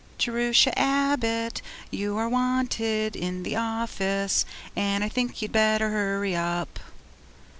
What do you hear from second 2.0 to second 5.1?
are wan ted In the of fice, And I